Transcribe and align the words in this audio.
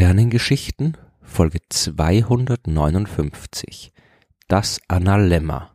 Sternengeschichten 0.00 0.96
Folge 1.20 1.58
259 1.68 3.92
Das 4.48 4.80
Analemma 4.88 5.72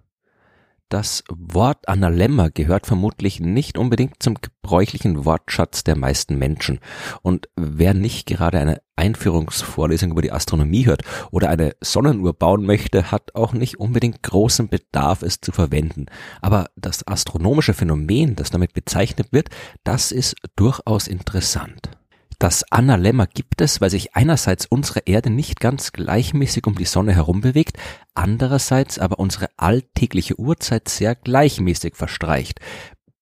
Das 0.89 1.23
Wort 1.29 1.87
Analemma 1.87 2.49
gehört 2.51 2.87
vermutlich 2.87 3.39
nicht 3.39 3.77
unbedingt 3.77 4.23
zum 4.23 4.33
gebräuchlichen 4.33 5.25
Wortschatz 5.25 5.83
der 5.83 5.95
meisten 5.95 6.39
Menschen 6.39 6.79
und 7.21 7.49
wer 7.55 7.93
nicht 7.93 8.25
gerade 8.25 8.59
eine 8.59 8.81
Einführungsvorlesung 8.95 10.09
über 10.09 10.23
die 10.23 10.31
Astronomie 10.31 10.87
hört 10.87 11.03
oder 11.29 11.49
eine 11.49 11.75
Sonnenuhr 11.81 12.33
bauen 12.33 12.65
möchte, 12.65 13.11
hat 13.11 13.35
auch 13.35 13.53
nicht 13.53 13.79
unbedingt 13.79 14.23
großen 14.23 14.69
Bedarf, 14.69 15.21
es 15.21 15.39
zu 15.39 15.51
verwenden. 15.51 16.07
Aber 16.41 16.71
das 16.75 17.05
astronomische 17.05 17.75
Phänomen, 17.75 18.35
das 18.35 18.49
damit 18.49 18.73
bezeichnet 18.73 19.27
wird, 19.31 19.49
das 19.83 20.11
ist 20.11 20.35
durchaus 20.55 21.07
interessant. 21.07 21.91
Das 22.39 22.69
Analemma 22.71 23.25
gibt 23.25 23.61
es, 23.61 23.81
weil 23.81 23.89
sich 23.89 24.15
einerseits 24.15 24.65
unsere 24.65 25.01
Erde 25.05 25.29
nicht 25.29 25.59
ganz 25.59 25.93
gleichmäßig 25.93 26.67
um 26.67 26.75
die 26.75 26.85
Sonne 26.85 27.13
herum 27.13 27.41
bewegt, 27.41 27.77
andererseits 28.13 28.99
aber 28.99 29.19
unsere 29.19 29.49
alltägliche 29.57 30.39
Uhrzeit 30.39 30.89
sehr 30.89 31.15
gleichmäßig 31.15 31.95
verstreicht. 31.95 32.59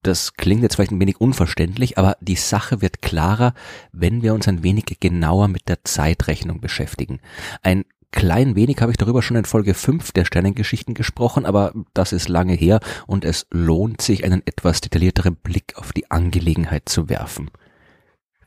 Das 0.02 0.34
klingt 0.34 0.64
jetzt 0.64 0.76
vielleicht 0.76 0.92
ein 0.92 1.00
wenig 1.00 1.22
unverständlich, 1.22 1.98
aber 1.98 2.18
die 2.20 2.36
Sache 2.36 2.82
wird 2.82 3.02
klarer, 3.02 3.54
wenn 3.94 4.22
wir 4.22 4.34
uns 4.34 4.48
ein 4.48 4.62
wenig 4.62 4.86
genauer 5.00 5.48
mit 5.48 5.70
der 5.70 5.84
Zeitrechnung 5.86 6.60
beschäftigen. 6.60 7.22
Ein 7.62 7.86
klein 8.12 8.56
wenig 8.56 8.82
habe 8.82 8.92
ich 8.92 8.98
darüber 8.98 9.22
schon 9.22 9.38
in 9.38 9.46
Folge 9.46 9.74
5 9.74 10.12
der 10.12 10.26
Sternengeschichten 10.26 10.94
gesprochen, 10.94 11.46
aber 11.46 11.74
das 11.94 12.12
ist 12.12 12.28
lange 12.28 12.54
her 12.54 12.82
und 13.08 13.24
es 13.24 13.48
lohnt 13.50 14.02
sich, 14.02 14.26
einen 14.26 14.46
etwas 14.46 14.82
detaillierteren 14.82 15.36
Blick 15.36 15.78
auf 15.78 15.94
die 15.94 16.12
Angelegenheit 16.12 16.90
zu 16.90 17.08
werfen. 17.08 17.50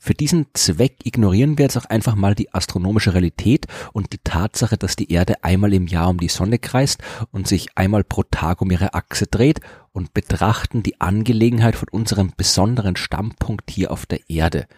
Für 0.06 0.14
diesen 0.14 0.46
Zweck 0.54 0.98
ignorieren 1.02 1.58
wir 1.58 1.64
jetzt 1.64 1.76
auch 1.76 1.86
einfach 1.86 2.14
mal 2.14 2.36
die 2.36 2.54
astronomische 2.54 3.12
Realität 3.12 3.66
und 3.92 4.12
die 4.12 4.20
Tatsache, 4.22 4.78
dass 4.78 4.94
die 4.94 5.10
Erde 5.10 5.42
einmal 5.42 5.74
im 5.74 5.88
Jahr 5.88 6.08
um 6.10 6.20
die 6.20 6.28
Sonne 6.28 6.60
kreist 6.60 7.02
und 7.32 7.48
sich 7.48 7.76
einmal 7.76 8.04
pro 8.04 8.22
Tag 8.22 8.62
um 8.62 8.70
ihre 8.70 8.94
Achse 8.94 9.26
dreht 9.26 9.58
und 9.90 10.14
betrachten 10.14 10.84
die 10.84 11.00
Angelegenheit 11.00 11.74
von 11.74 11.88
unserem 11.90 12.32
besonderen 12.36 12.94
Standpunkt 12.94 13.68
hier 13.68 13.90
auf 13.90 14.06
der 14.06 14.20
Erde. 14.30 14.68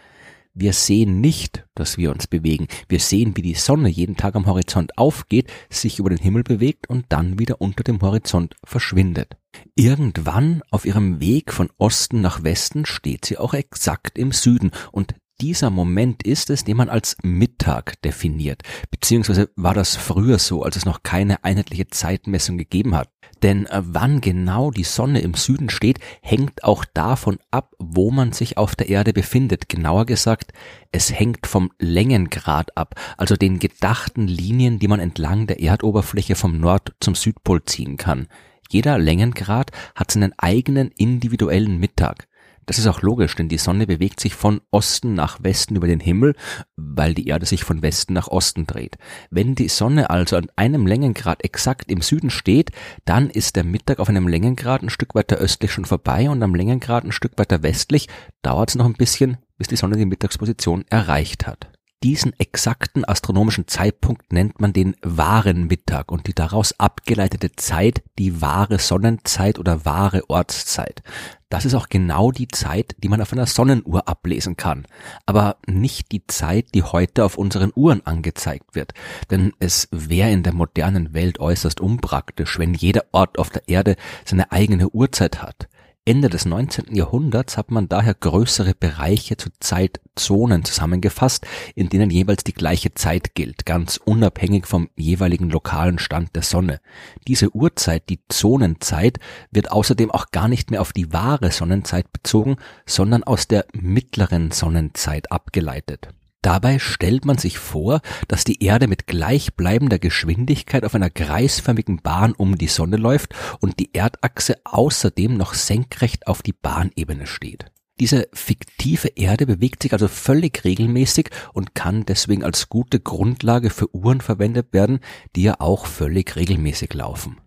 Wir 0.61 0.73
sehen 0.73 1.21
nicht, 1.21 1.65
dass 1.77 1.99
wir 1.99 2.11
uns 2.11 2.27
bewegen. 2.27 2.67
Wir 2.89 2.99
sehen, 2.99 3.37
wie 3.37 3.43
die 3.43 3.55
Sonne 3.55 3.89
jeden 3.89 4.17
Tag 4.17 4.35
am 4.35 4.47
Horizont 4.47 4.99
aufgeht, 4.99 5.49
sich 5.71 6.01
über 6.01 6.11
den 6.11 6.19
Himmel 6.19 6.43
bewegt 6.43 6.89
und 6.89 7.07
dann 7.11 7.39
wieder 7.39 7.61
unter 7.61 7.85
dem 7.85 8.01
Horizont 8.01 8.57
verschwindet. 8.65 9.37
Irgendwann 9.77 10.63
auf 10.73 10.85
ihrem 10.85 11.21
Weg 11.21 11.53
von 11.53 11.71
Osten 11.79 12.21
nach 12.23 12.43
Westen 12.43 12.87
steht 12.87 13.25
sie 13.25 13.39
auch 13.39 13.55
exakt 13.55 14.19
im 14.19 14.33
Süden 14.33 14.73
und 14.91 15.15
dieser 15.41 15.71
Moment 15.71 16.23
ist 16.23 16.51
es, 16.51 16.65
den 16.65 16.77
man 16.77 16.89
als 16.89 17.17
Mittag 17.23 18.01
definiert, 18.03 18.63
beziehungsweise 18.91 19.51
war 19.57 19.75
das 19.75 19.97
früher 19.97 20.39
so, 20.39 20.63
als 20.63 20.77
es 20.77 20.85
noch 20.85 21.03
keine 21.03 21.45
einheitliche 21.45 21.89
Zeitmessung 21.89 22.59
gegeben 22.59 22.97
hat. 22.97 23.11
Denn 23.43 23.67
äh, 23.67 23.83
wann 23.85 24.21
genau 24.21 24.71
die 24.71 24.85
Sonne 24.85 25.21
im 25.21 25.35
Süden 25.35 25.71
steht, 25.71 26.01
hängt 26.23 26.65
auch 26.65 26.85
davon 26.85 27.39
ab, 27.51 27.75
wo 27.79 28.11
man 28.11 28.33
sich 28.33 28.57
auf 28.57 28.75
der 28.75 28.89
Erde 28.89 29.13
befindet. 29.13 29.69
Genauer 29.69 30.07
gesagt, 30.07 30.53
es 30.91 31.13
hängt 31.13 31.47
vom 31.47 31.71
Längengrad 31.79 32.77
ab, 32.77 32.95
also 33.17 33.37
den 33.37 33.59
gedachten 33.59 34.27
Linien, 34.27 34.79
die 34.79 34.89
man 34.89 35.01
entlang 35.01 35.47
der 35.47 35.61
Erdoberfläche 35.61 36.35
vom 36.35 36.59
Nord 36.59 36.95
zum 37.01 37.15
Südpol 37.15 37.65
ziehen 37.65 37.97
kann. 37.97 38.27
Jeder 38.71 38.99
Längengrad 38.99 39.71
hat 39.95 40.11
seinen 40.11 40.35
eigenen 40.39 40.91
individuellen 40.91 41.79
Mittag. 41.79 42.28
Das 42.69 42.79
ist 42.79 42.87
auch 42.87 43.01
logisch, 43.01 43.35
denn 43.35 43.49
die 43.49 43.57
Sonne 43.57 43.87
bewegt 43.87 44.21
sich 44.21 44.35
von 44.35 44.61
Osten 44.71 45.15
nach 45.15 45.43
Westen 45.43 45.75
über 45.75 45.87
den 45.87 46.01
Himmel, 46.01 46.35
weil 46.77 47.15
die 47.15 47.27
Erde 47.27 47.47
sich 47.47 47.65
von 47.65 47.81
Westen 47.81 48.13
nach 48.13 48.29
Osten 48.29 48.67
dreht. 48.67 48.99
Wenn 49.31 49.55
die 49.55 49.71
Sonne 49.71 50.11
also 50.11 50.37
an 50.37 50.51
einem 50.55 50.87
Längengrad 50.87 51.43
exakt 51.43 51.91
im 51.91 52.03
Süden 52.03 52.29
steht, 52.29 52.71
dann 53.07 53.31
ist 53.31 53.57
der 53.57 53.65
Mittag 53.65 54.01
auf 54.01 54.11
einem 54.11 54.29
Längengrad 54.29 54.83
ein 54.83 54.91
Stück 54.91 55.15
weiter 55.15 55.37
östlich 55.37 55.73
schon 55.73 55.87
vorbei 55.87 56.29
und 56.29 56.43
am 56.43 56.55
Längengrad 56.55 57.05
ein 57.05 57.13
Stück 57.13 57.39
weiter 57.39 57.63
westlich 57.63 58.07
dauert 58.43 58.69
es 58.69 58.75
noch 58.75 58.85
ein 58.85 58.93
bisschen, 58.93 59.39
bis 59.57 59.69
die 59.69 59.77
Sonne 59.77 59.97
die 59.97 60.05
Mittagsposition 60.05 60.85
erreicht 60.91 61.47
hat. 61.47 61.71
Diesen 62.05 62.33
exakten 62.39 63.05
astronomischen 63.05 63.67
Zeitpunkt 63.67 64.33
nennt 64.33 64.61
man 64.61 64.73
den 64.73 64.95
wahren 65.03 65.67
Mittag 65.67 66.13
und 66.13 66.29
die 66.29 66.35
daraus 66.35 66.79
abgeleitete 66.79 67.57
Zeit 67.57 68.05
die 68.21 68.41
wahre 68.41 68.79
Sonnenzeit 68.79 69.59
oder 69.59 69.85
wahre 69.85 70.31
Ortszeit. 70.31 71.03
Das 71.51 71.65
ist 71.65 71.75
auch 71.75 71.89
genau 71.89 72.31
die 72.31 72.49
Zeit, 72.49 72.95
die 72.99 73.09
man 73.09 73.23
auf 73.23 73.33
einer 73.33 73.47
Sonnenuhr 73.47 74.07
ablesen 74.07 74.57
kann, 74.57 74.87
aber 75.25 75.57
nicht 75.67 76.13
die 76.13 76.27
Zeit, 76.27 76.75
die 76.75 76.83
heute 76.83 77.25
auf 77.25 77.39
unseren 77.39 77.73
Uhren 77.75 78.05
angezeigt 78.07 78.75
wird. 78.75 78.93
Denn 79.31 79.55
es 79.59 79.89
wäre 79.91 80.31
in 80.31 80.43
der 80.43 80.53
modernen 80.53 81.15
Welt 81.15 81.41
äußerst 81.41 81.81
unpraktisch, 81.81 82.59
wenn 82.59 82.75
jeder 82.75 83.05
Ort 83.13 83.39
auf 83.39 83.49
der 83.49 83.67
Erde 83.67 83.97
seine 84.27 84.53
eigene 84.53 84.91
Uhrzeit 84.91 85.43
hat. 85.43 85.69
Ende 86.09 86.31
des 86.31 86.47
19. 86.47 86.97
Jahrhunderts 86.97 87.59
hat 87.59 87.71
man 87.71 87.87
daher 87.87 88.15
größere 88.15 88.73
Bereiche 88.73 89.37
zu 89.37 89.51
Zeitzonen 89.61 90.65
zusammengefasst, 90.65 91.47
in 91.75 91.91
denen 91.91 92.09
jeweils 92.09 92.45
die 92.45 92.55
gleiche 92.55 92.95
Zeit 92.95 93.35
gilt, 93.35 93.67
ganz 93.67 94.01
unabhängig 94.03 94.67
vom 94.67 94.89
jeweiligen 94.97 95.51
lokalen 95.51 95.99
Stand 95.99 96.35
der 96.35 96.45
Sonne. 96.45 96.81
Diese 97.27 97.55
Uhrzeit, 97.55 98.09
die 98.09 98.21
Zonenzeit, 98.31 99.19
wird 99.51 99.71
außerdem 99.71 100.11
auch 100.11 100.31
gar 100.31 100.49
nicht 100.49 100.71
mehr 100.71 100.81
auf 100.81 100.95
die 100.95 101.13
wahre 101.13 101.51
Sonnenzeit 101.51 102.11
bezogen, 102.11 102.57
sondern 102.87 103.23
aus 103.23 103.47
der 103.47 103.67
mittleren 103.75 104.51
Sonnenzeit 104.51 105.31
abgeleitet. 105.31 106.09
Dabei 106.43 106.79
stellt 106.79 107.25
man 107.25 107.37
sich 107.37 107.59
vor, 107.59 108.01
dass 108.29 108.45
die 108.45 108.63
Erde 108.63 108.87
mit 108.87 109.07
gleichbleibender 109.07 109.99
Geschwindigkeit 109.99 110.85
auf 110.85 110.95
einer 110.95 111.11
kreisförmigen 111.11 112.01
Bahn 112.01 112.33
um 112.33 112.57
die 112.57 112.69
Sonne 112.69 112.97
läuft 112.97 113.35
und 113.61 113.81
die 113.81 113.93
Erdachse 113.93 114.57
außerdem 114.65 115.37
noch 115.37 115.55
senkrecht 115.55 116.29
auf 116.29 116.43
die 116.43 116.53
Bahnebene 116.53 117.27
steht. 117.27 117.73
Diese 117.99 118.29
fiktive 118.33 119.09
Erde 119.09 119.47
bewegt 119.47 119.83
sich 119.83 119.93
also 119.93 120.07
völlig 120.07 120.65
regelmäßig 120.65 121.31
und 121.53 121.75
kann 121.75 122.07
deswegen 122.07 122.45
als 122.45 122.69
gute 122.69 123.01
Grundlage 123.01 123.71
für 123.71 123.93
Uhren 123.93 124.21
verwendet 124.21 124.73
werden, 124.73 125.01
die 125.35 125.43
ja 125.43 125.57
auch 125.59 125.87
völlig 125.87 126.37
regelmäßig 126.37 126.95
laufen. 126.95 127.39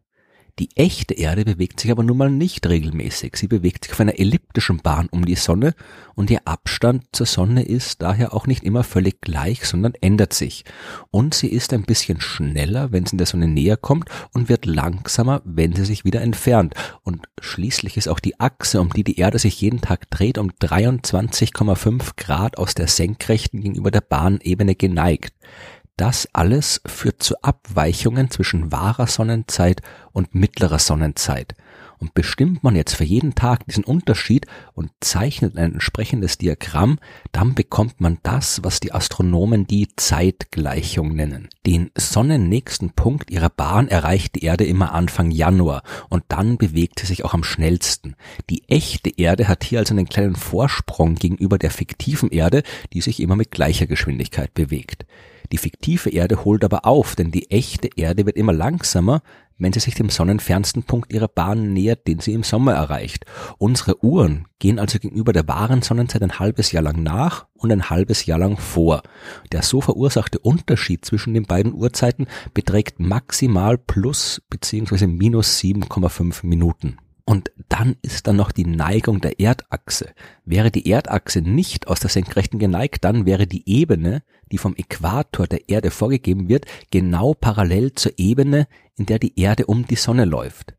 Die 0.59 0.69
echte 0.75 1.13
Erde 1.13 1.45
bewegt 1.45 1.79
sich 1.79 1.91
aber 1.91 2.03
nun 2.03 2.17
mal 2.17 2.29
nicht 2.29 2.67
regelmäßig. 2.67 3.35
Sie 3.35 3.47
bewegt 3.47 3.85
sich 3.85 3.93
auf 3.93 3.99
einer 3.99 4.19
elliptischen 4.19 4.77
Bahn 4.77 5.07
um 5.11 5.25
die 5.25 5.35
Sonne 5.35 5.73
und 6.15 6.29
ihr 6.29 6.41
Abstand 6.45 7.05
zur 7.11 7.25
Sonne 7.25 7.63
ist 7.63 8.01
daher 8.01 8.33
auch 8.33 8.47
nicht 8.47 8.63
immer 8.63 8.83
völlig 8.83 9.21
gleich, 9.21 9.65
sondern 9.65 9.93
ändert 10.01 10.33
sich. 10.33 10.65
Und 11.09 11.33
sie 11.33 11.47
ist 11.47 11.73
ein 11.73 11.83
bisschen 11.83 12.21
schneller, 12.21 12.91
wenn 12.91 13.05
sie 13.05 13.17
der 13.17 13.27
Sonne 13.27 13.47
näher 13.47 13.77
kommt 13.77 14.09
und 14.33 14.49
wird 14.49 14.65
langsamer, 14.65 15.41
wenn 15.45 15.73
sie 15.73 15.85
sich 15.85 16.05
wieder 16.05 16.21
entfernt. 16.21 16.75
Und 17.03 17.27
schließlich 17.39 17.97
ist 17.97 18.07
auch 18.07 18.19
die 18.19 18.39
Achse, 18.39 18.81
um 18.81 18.89
die 18.89 19.03
die 19.03 19.19
Erde 19.19 19.39
sich 19.39 19.59
jeden 19.61 19.81
Tag 19.81 20.09
dreht, 20.11 20.37
um 20.37 20.51
23,5 20.51 22.11
Grad 22.17 22.57
aus 22.57 22.75
der 22.75 22.87
Senkrechten 22.87 23.61
gegenüber 23.61 23.91
der 23.91 24.01
Bahnebene 24.01 24.75
geneigt. 24.75 25.33
Das 26.01 26.27
alles 26.33 26.81
führt 26.87 27.21
zu 27.21 27.35
Abweichungen 27.43 28.31
zwischen 28.31 28.71
wahrer 28.71 29.05
Sonnenzeit 29.05 29.83
und 30.11 30.33
mittlerer 30.33 30.79
Sonnenzeit. 30.79 31.53
Und 32.01 32.15
bestimmt 32.15 32.63
man 32.63 32.75
jetzt 32.75 32.95
für 32.95 33.03
jeden 33.03 33.35
Tag 33.35 33.67
diesen 33.67 33.83
Unterschied 33.83 34.47
und 34.73 34.89
zeichnet 35.01 35.55
ein 35.55 35.73
entsprechendes 35.73 36.39
Diagramm, 36.39 36.97
dann 37.31 37.53
bekommt 37.53 38.01
man 38.01 38.17
das, 38.23 38.63
was 38.63 38.79
die 38.79 38.91
Astronomen 38.91 39.67
die 39.67 39.87
Zeitgleichung 39.95 41.15
nennen. 41.15 41.47
Den 41.67 41.91
sonnennächsten 41.95 42.89
Punkt 42.89 43.29
ihrer 43.29 43.51
Bahn 43.51 43.87
erreicht 43.87 44.33
die 44.33 44.43
Erde 44.43 44.65
immer 44.65 44.93
Anfang 44.93 45.29
Januar 45.29 45.83
und 46.09 46.23
dann 46.27 46.57
bewegt 46.57 46.99
sie 46.99 47.05
sich 47.05 47.23
auch 47.23 47.35
am 47.35 47.43
schnellsten. 47.43 48.15
Die 48.49 48.67
echte 48.67 49.11
Erde 49.15 49.47
hat 49.47 49.63
hier 49.63 49.77
also 49.77 49.93
einen 49.93 50.09
kleinen 50.09 50.35
Vorsprung 50.35 51.13
gegenüber 51.13 51.59
der 51.59 51.69
fiktiven 51.69 52.31
Erde, 52.31 52.63
die 52.93 53.01
sich 53.01 53.19
immer 53.19 53.35
mit 53.35 53.51
gleicher 53.51 53.85
Geschwindigkeit 53.85 54.55
bewegt. 54.55 55.05
Die 55.51 55.57
fiktive 55.57 56.09
Erde 56.09 56.45
holt 56.45 56.63
aber 56.63 56.85
auf, 56.85 57.15
denn 57.15 57.31
die 57.31 57.51
echte 57.51 57.89
Erde 57.95 58.25
wird 58.25 58.37
immer 58.37 58.53
langsamer, 58.53 59.21
wenn 59.57 59.73
sie 59.73 59.79
sich 59.79 59.95
dem 59.95 60.09
sonnenfernsten 60.09 60.83
Punkt 60.83 61.13
ihrer 61.13 61.27
Bahn 61.27 61.73
nähert, 61.73 62.07
den 62.07 62.19
sie 62.19 62.33
im 62.33 62.43
Sommer 62.43 62.73
erreicht. 62.73 63.25
Unsere 63.57 64.03
Uhren 64.03 64.47
gehen 64.59 64.79
also 64.79 64.99
gegenüber 64.99 65.33
der 65.33 65.47
wahren 65.47 65.81
Sonnenzeit 65.81 66.23
ein 66.23 66.39
halbes 66.39 66.71
Jahr 66.71 66.83
lang 66.83 67.03
nach 67.03 67.45
und 67.53 67.71
ein 67.71 67.89
halbes 67.89 68.25
Jahr 68.25 68.39
lang 68.39 68.57
vor. 68.57 69.03
Der 69.51 69.61
so 69.61 69.81
verursachte 69.81 70.39
Unterschied 70.39 71.05
zwischen 71.05 71.33
den 71.33 71.45
beiden 71.45 71.73
Uhrzeiten 71.73 72.27
beträgt 72.53 72.99
maximal 72.99 73.77
plus 73.77 74.41
bzw. 74.49 75.07
minus 75.07 75.59
7,5 75.59 76.45
Minuten. 76.45 76.97
Und 77.25 77.51
dann 77.69 77.95
ist 78.01 78.27
da 78.27 78.33
noch 78.33 78.51
die 78.51 78.65
Neigung 78.65 79.21
der 79.21 79.39
Erdachse. 79.39 80.13
Wäre 80.45 80.71
die 80.71 80.89
Erdachse 80.89 81.41
nicht 81.41 81.87
aus 81.87 81.99
der 81.99 82.09
Senkrechten 82.09 82.59
geneigt, 82.59 83.03
dann 83.03 83.25
wäre 83.25 83.47
die 83.47 83.67
Ebene, 83.69 84.23
die 84.51 84.57
vom 84.57 84.75
Äquator 84.75 85.47
der 85.47 85.69
Erde 85.69 85.91
vorgegeben 85.91 86.49
wird, 86.49 86.65
genau 86.89 87.33
parallel 87.33 87.93
zur 87.93 88.13
Ebene, 88.17 88.67
in 88.95 89.05
der 89.05 89.19
die 89.19 89.39
Erde 89.39 89.65
um 89.65 89.85
die 89.85 89.95
Sonne 89.95 90.25
läuft. 90.25 90.73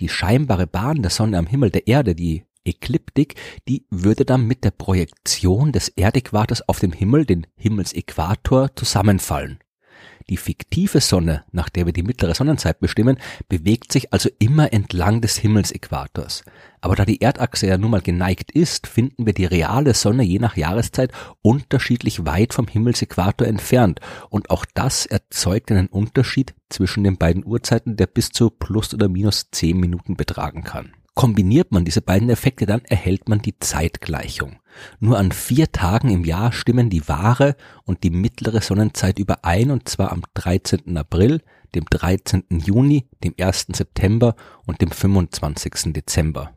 Die 0.00 0.08
scheinbare 0.08 0.66
Bahn 0.66 1.02
der 1.02 1.10
Sonne 1.10 1.38
am 1.38 1.46
Himmel 1.46 1.70
der 1.70 1.86
Erde, 1.86 2.14
die 2.14 2.44
Ekliptik, 2.64 3.36
die 3.68 3.86
würde 3.90 4.24
dann 4.24 4.46
mit 4.46 4.64
der 4.64 4.72
Projektion 4.72 5.72
des 5.72 5.88
Erdäquators 5.88 6.68
auf 6.68 6.80
dem 6.80 6.92
Himmel, 6.92 7.24
den 7.24 7.46
Himmelsäquator, 7.56 8.74
zusammenfallen. 8.74 9.58
Die 10.28 10.36
fiktive 10.36 11.00
Sonne, 11.00 11.44
nach 11.52 11.68
der 11.68 11.86
wir 11.86 11.92
die 11.92 12.02
mittlere 12.02 12.34
Sonnenzeit 12.34 12.80
bestimmen, 12.80 13.16
bewegt 13.48 13.92
sich 13.92 14.12
also 14.12 14.28
immer 14.40 14.72
entlang 14.72 15.20
des 15.20 15.36
Himmelsäquators. 15.36 16.42
Aber 16.80 16.96
da 16.96 17.04
die 17.04 17.20
Erdachse 17.20 17.68
ja 17.68 17.78
nun 17.78 17.92
mal 17.92 18.00
geneigt 18.00 18.50
ist, 18.50 18.88
finden 18.88 19.24
wir 19.24 19.34
die 19.34 19.44
reale 19.44 19.94
Sonne 19.94 20.24
je 20.24 20.40
nach 20.40 20.56
Jahreszeit 20.56 21.12
unterschiedlich 21.42 22.26
weit 22.26 22.54
vom 22.54 22.66
Himmelsäquator 22.66 23.46
entfernt. 23.46 24.00
Und 24.28 24.50
auch 24.50 24.64
das 24.74 25.06
erzeugt 25.06 25.70
einen 25.70 25.86
Unterschied 25.86 26.54
zwischen 26.70 27.04
den 27.04 27.18
beiden 27.18 27.46
Uhrzeiten, 27.46 27.96
der 27.96 28.08
bis 28.08 28.30
zu 28.30 28.50
plus 28.50 28.94
oder 28.94 29.08
minus 29.08 29.50
zehn 29.52 29.78
Minuten 29.78 30.16
betragen 30.16 30.64
kann. 30.64 30.92
Kombiniert 31.16 31.72
man 31.72 31.86
diese 31.86 32.02
beiden 32.02 32.28
Effekte, 32.28 32.66
dann 32.66 32.84
erhält 32.84 33.26
man 33.26 33.40
die 33.40 33.58
Zeitgleichung. 33.58 34.58
Nur 35.00 35.16
an 35.16 35.32
vier 35.32 35.72
Tagen 35.72 36.10
im 36.10 36.26
Jahr 36.26 36.52
stimmen 36.52 36.90
die 36.90 37.08
wahre 37.08 37.56
und 37.84 38.02
die 38.02 38.10
mittlere 38.10 38.60
Sonnenzeit 38.60 39.18
überein, 39.18 39.70
und 39.70 39.88
zwar 39.88 40.12
am 40.12 40.20
13. 40.34 40.94
April, 40.98 41.40
dem 41.74 41.86
13. 41.86 42.44
Juni, 42.50 43.08
dem 43.24 43.32
1. 43.40 43.68
September 43.72 44.36
und 44.66 44.82
dem 44.82 44.90
25. 44.90 45.94
Dezember. 45.94 46.50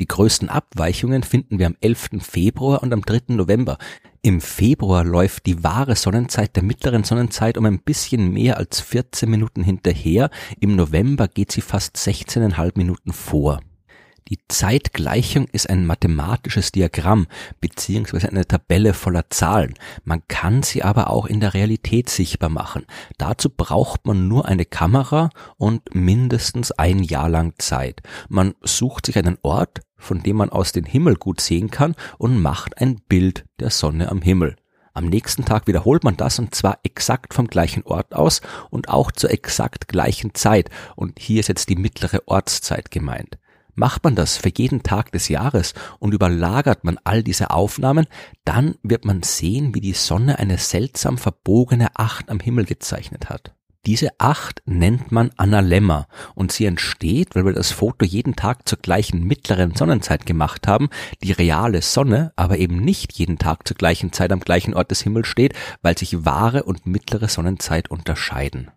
Die 0.00 0.08
größten 0.08 0.48
Abweichungen 0.48 1.22
finden 1.22 1.60
wir 1.60 1.68
am 1.68 1.76
11. 1.80 2.22
Februar 2.22 2.82
und 2.82 2.92
am 2.92 3.02
3. 3.02 3.34
November. 3.34 3.78
Im 4.20 4.40
Februar 4.40 5.04
läuft 5.04 5.46
die 5.46 5.62
wahre 5.62 5.94
Sonnenzeit 5.94 6.56
der 6.56 6.64
mittleren 6.64 7.04
Sonnenzeit 7.04 7.56
um 7.56 7.66
ein 7.66 7.78
bisschen 7.78 8.32
mehr 8.32 8.56
als 8.56 8.80
14 8.80 9.30
Minuten 9.30 9.62
hinterher, 9.62 10.28
im 10.58 10.74
November 10.74 11.28
geht 11.28 11.52
sie 11.52 11.60
fast 11.60 11.96
16,5 11.96 12.72
Minuten 12.74 13.12
vor. 13.12 13.60
Die 14.32 14.38
Zeitgleichung 14.48 15.46
ist 15.52 15.68
ein 15.68 15.84
mathematisches 15.84 16.72
Diagramm 16.72 17.26
beziehungsweise 17.60 18.30
eine 18.30 18.46
Tabelle 18.46 18.94
voller 18.94 19.28
Zahlen. 19.28 19.74
Man 20.04 20.22
kann 20.26 20.62
sie 20.62 20.82
aber 20.82 21.10
auch 21.10 21.26
in 21.26 21.40
der 21.40 21.52
Realität 21.52 22.08
sichtbar 22.08 22.48
machen. 22.48 22.86
Dazu 23.18 23.50
braucht 23.50 24.06
man 24.06 24.28
nur 24.28 24.48
eine 24.48 24.64
Kamera 24.64 25.28
und 25.58 25.94
mindestens 25.94 26.72
ein 26.72 27.02
Jahr 27.02 27.28
lang 27.28 27.52
Zeit. 27.58 28.00
Man 28.30 28.54
sucht 28.62 29.04
sich 29.04 29.18
einen 29.18 29.36
Ort, 29.42 29.82
von 29.98 30.22
dem 30.22 30.36
man 30.36 30.48
aus 30.48 30.72
den 30.72 30.86
Himmel 30.86 31.16
gut 31.16 31.42
sehen 31.42 31.70
kann 31.70 31.94
und 32.16 32.40
macht 32.40 32.78
ein 32.78 33.02
Bild 33.06 33.44
der 33.60 33.68
Sonne 33.68 34.10
am 34.10 34.22
Himmel. 34.22 34.56
Am 34.94 35.10
nächsten 35.10 35.44
Tag 35.44 35.66
wiederholt 35.66 36.04
man 36.04 36.16
das 36.16 36.38
und 36.38 36.54
zwar 36.54 36.78
exakt 36.84 37.34
vom 37.34 37.48
gleichen 37.48 37.82
Ort 37.82 38.14
aus 38.14 38.40
und 38.70 38.88
auch 38.88 39.12
zur 39.12 39.30
exakt 39.30 39.88
gleichen 39.88 40.34
Zeit. 40.34 40.70
Und 40.96 41.18
hier 41.18 41.40
ist 41.40 41.48
jetzt 41.48 41.68
die 41.68 41.76
mittlere 41.76 42.22
Ortszeit 42.24 42.90
gemeint. 42.90 43.36
Macht 43.74 44.04
man 44.04 44.14
das 44.14 44.36
für 44.36 44.50
jeden 44.54 44.82
Tag 44.82 45.12
des 45.12 45.28
Jahres 45.28 45.72
und 45.98 46.12
überlagert 46.12 46.84
man 46.84 46.98
all 47.04 47.22
diese 47.22 47.50
Aufnahmen, 47.50 48.06
dann 48.44 48.74
wird 48.82 49.04
man 49.04 49.22
sehen, 49.22 49.74
wie 49.74 49.80
die 49.80 49.94
Sonne 49.94 50.38
eine 50.38 50.58
seltsam 50.58 51.16
verbogene 51.16 51.88
Acht 51.94 52.28
am 52.28 52.40
Himmel 52.40 52.66
gezeichnet 52.66 53.30
hat. 53.30 53.54
Diese 53.84 54.10
Acht 54.18 54.62
nennt 54.64 55.10
man 55.10 55.32
Analemma 55.38 56.06
und 56.36 56.52
sie 56.52 56.66
entsteht, 56.66 57.34
weil 57.34 57.44
wir 57.44 57.52
das 57.52 57.72
Foto 57.72 58.04
jeden 58.04 58.36
Tag 58.36 58.68
zur 58.68 58.78
gleichen 58.78 59.24
mittleren 59.24 59.74
Sonnenzeit 59.74 60.24
gemacht 60.24 60.68
haben, 60.68 60.88
die 61.24 61.32
reale 61.32 61.82
Sonne 61.82 62.32
aber 62.36 62.58
eben 62.58 62.76
nicht 62.76 63.12
jeden 63.14 63.38
Tag 63.38 63.66
zur 63.66 63.76
gleichen 63.76 64.12
Zeit 64.12 64.30
am 64.30 64.38
gleichen 64.38 64.74
Ort 64.74 64.92
des 64.92 65.02
Himmels 65.02 65.26
steht, 65.26 65.54
weil 65.80 65.98
sich 65.98 66.24
wahre 66.24 66.62
und 66.62 66.86
mittlere 66.86 67.28
Sonnenzeit 67.28 67.90
unterscheiden. 67.90 68.70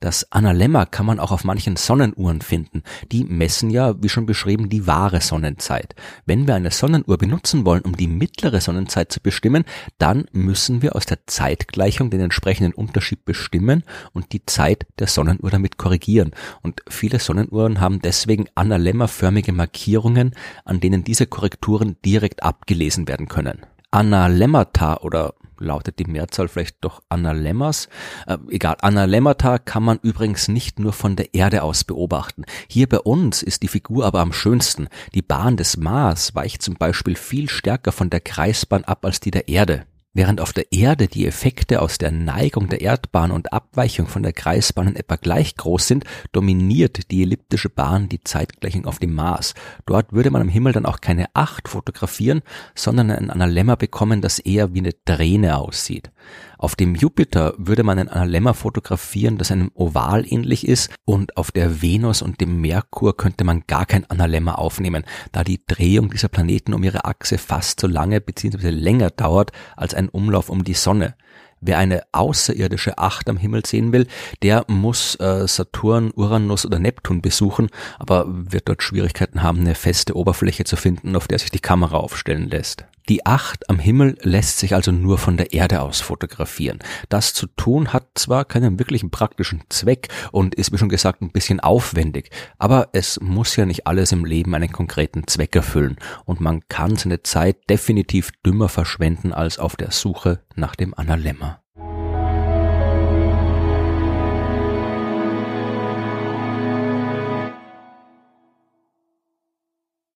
Das 0.00 0.30
Analemma 0.30 0.84
kann 0.84 1.06
man 1.06 1.18
auch 1.18 1.30
auf 1.30 1.44
manchen 1.44 1.76
Sonnenuhren 1.76 2.42
finden. 2.42 2.82
Die 3.12 3.24
messen 3.24 3.70
ja, 3.70 4.00
wie 4.02 4.10
schon 4.10 4.26
beschrieben, 4.26 4.68
die 4.68 4.86
wahre 4.86 5.20
Sonnenzeit. 5.20 5.94
Wenn 6.26 6.46
wir 6.46 6.54
eine 6.54 6.70
Sonnenuhr 6.70 7.16
benutzen 7.16 7.64
wollen, 7.64 7.82
um 7.82 7.96
die 7.96 8.06
mittlere 8.06 8.60
Sonnenzeit 8.60 9.10
zu 9.10 9.20
bestimmen, 9.20 9.64
dann 9.98 10.26
müssen 10.32 10.82
wir 10.82 10.96
aus 10.96 11.06
der 11.06 11.26
Zeitgleichung 11.26 12.10
den 12.10 12.20
entsprechenden 12.20 12.74
Unterschied 12.74 13.24
bestimmen 13.24 13.84
und 14.12 14.32
die 14.32 14.44
Zeit 14.44 14.86
der 14.98 15.06
Sonnenuhr 15.06 15.50
damit 15.50 15.78
korrigieren. 15.78 16.32
Und 16.62 16.82
viele 16.88 17.18
Sonnenuhren 17.18 17.80
haben 17.80 18.02
deswegen 18.02 18.46
analemmaförmige 18.54 19.52
Markierungen, 19.52 20.34
an 20.64 20.80
denen 20.80 21.04
diese 21.04 21.26
Korrekturen 21.26 21.96
direkt 22.04 22.42
abgelesen 22.42 23.08
werden 23.08 23.28
können. 23.28 23.64
Analemmata 23.90 24.98
oder 24.98 25.34
lautet 25.58 25.98
die 25.98 26.04
Mehrzahl 26.04 26.48
vielleicht 26.48 26.76
doch 26.80 27.02
Analemmas. 27.08 27.88
Äh, 28.26 28.38
egal, 28.50 28.76
Analemmata 28.80 29.58
kann 29.58 29.82
man 29.82 29.98
übrigens 30.02 30.48
nicht 30.48 30.78
nur 30.78 30.92
von 30.92 31.16
der 31.16 31.34
Erde 31.34 31.62
aus 31.62 31.84
beobachten. 31.84 32.44
Hier 32.68 32.88
bei 32.88 32.98
uns 32.98 33.42
ist 33.42 33.62
die 33.62 33.68
Figur 33.68 34.04
aber 34.06 34.20
am 34.20 34.32
schönsten. 34.32 34.88
Die 35.14 35.22
Bahn 35.22 35.56
des 35.56 35.76
Mars 35.76 36.34
weicht 36.34 36.62
zum 36.62 36.74
Beispiel 36.74 37.16
viel 37.16 37.48
stärker 37.48 37.92
von 37.92 38.10
der 38.10 38.20
Kreisbahn 38.20 38.84
ab 38.84 39.04
als 39.04 39.20
die 39.20 39.30
der 39.30 39.48
Erde. 39.48 39.86
Während 40.18 40.40
auf 40.40 40.54
der 40.54 40.72
Erde 40.72 41.08
die 41.08 41.26
Effekte 41.26 41.82
aus 41.82 41.98
der 41.98 42.10
Neigung 42.10 42.70
der 42.70 42.80
Erdbahn 42.80 43.30
und 43.30 43.52
Abweichung 43.52 44.06
von 44.06 44.22
der 44.22 44.32
Kreisbahn 44.32 44.88
in 44.88 44.96
etwa 44.96 45.16
gleich 45.16 45.56
groß 45.56 45.86
sind, 45.86 46.04
dominiert 46.32 47.10
die 47.10 47.20
elliptische 47.20 47.68
Bahn 47.68 48.08
die 48.08 48.24
Zeitgleichung 48.24 48.86
auf 48.86 48.98
dem 48.98 49.12
Mars. 49.12 49.52
Dort 49.84 50.14
würde 50.14 50.30
man 50.30 50.40
am 50.40 50.48
Himmel 50.48 50.72
dann 50.72 50.86
auch 50.86 51.02
keine 51.02 51.26
Acht 51.34 51.68
fotografieren, 51.68 52.40
sondern 52.74 53.10
ein 53.10 53.28
Analemma 53.28 53.74
bekommen, 53.74 54.22
das 54.22 54.38
eher 54.38 54.72
wie 54.72 54.78
eine 54.78 54.94
Träne 55.04 55.58
aussieht. 55.58 56.10
Auf 56.58 56.74
dem 56.76 56.94
Jupiter 56.94 57.54
würde 57.58 57.82
man 57.82 57.98
ein 57.98 58.08
Analemma 58.08 58.52
fotografieren, 58.52 59.38
das 59.38 59.50
einem 59.50 59.70
Oval 59.74 60.24
ähnlich 60.26 60.66
ist 60.66 60.90
und 61.04 61.36
auf 61.36 61.52
der 61.52 61.82
Venus 61.82 62.22
und 62.22 62.40
dem 62.40 62.60
Merkur 62.60 63.16
könnte 63.16 63.44
man 63.44 63.64
gar 63.66 63.86
kein 63.86 64.08
Analemma 64.10 64.54
aufnehmen, 64.54 65.04
da 65.32 65.44
die 65.44 65.60
Drehung 65.66 66.10
dieser 66.10 66.28
Planeten 66.28 66.74
um 66.74 66.82
ihre 66.82 67.04
Achse 67.04 67.38
fast 67.38 67.80
so 67.80 67.86
lange 67.86 68.20
bzw. 68.20 68.70
länger 68.70 69.10
dauert 69.10 69.52
als 69.76 69.94
ein 69.94 70.08
Umlauf 70.08 70.48
um 70.48 70.64
die 70.64 70.74
Sonne. 70.74 71.14
Wer 71.60 71.78
eine 71.78 72.02
außerirdische 72.12 72.98
Acht 72.98 73.28
am 73.30 73.38
Himmel 73.38 73.64
sehen 73.64 73.92
will, 73.92 74.06
der 74.42 74.64
muss 74.68 75.14
äh, 75.16 75.48
Saturn, 75.48 76.12
Uranus 76.14 76.66
oder 76.66 76.78
Neptun 76.78 77.22
besuchen, 77.22 77.70
aber 77.98 78.26
wird 78.28 78.68
dort 78.68 78.82
Schwierigkeiten 78.82 79.42
haben, 79.42 79.60
eine 79.60 79.74
feste 79.74 80.16
Oberfläche 80.16 80.64
zu 80.64 80.76
finden, 80.76 81.16
auf 81.16 81.28
der 81.28 81.38
sich 81.38 81.50
die 81.50 81.60
Kamera 81.60 81.96
aufstellen 81.96 82.48
lässt. 82.50 82.84
Die 83.08 83.24
Acht 83.24 83.70
am 83.70 83.78
Himmel 83.78 84.18
lässt 84.22 84.58
sich 84.58 84.74
also 84.74 84.90
nur 84.90 85.18
von 85.18 85.36
der 85.36 85.52
Erde 85.52 85.80
aus 85.80 86.00
fotografieren. 86.00 86.80
Das 87.08 87.34
zu 87.34 87.46
tun 87.46 87.92
hat 87.92 88.06
zwar 88.14 88.44
keinen 88.44 88.78
wirklichen 88.80 89.10
praktischen 89.10 89.62
Zweck 89.68 90.08
und 90.32 90.56
ist, 90.56 90.72
wie 90.72 90.78
schon 90.78 90.88
gesagt, 90.88 91.22
ein 91.22 91.30
bisschen 91.30 91.60
aufwendig, 91.60 92.30
aber 92.58 92.88
es 92.92 93.20
muss 93.20 93.54
ja 93.54 93.64
nicht 93.64 93.86
alles 93.86 94.10
im 94.10 94.24
Leben 94.24 94.54
einen 94.54 94.72
konkreten 94.72 95.26
Zweck 95.26 95.54
erfüllen 95.54 95.96
und 96.24 96.40
man 96.40 96.68
kann 96.68 96.96
seine 96.96 97.22
Zeit 97.22 97.70
definitiv 97.70 98.32
dümmer 98.44 98.68
verschwenden 98.68 99.32
als 99.32 99.58
auf 99.58 99.76
der 99.76 99.92
Suche 99.92 100.40
nach 100.56 100.74
dem 100.74 100.92
Analemma. 100.94 101.60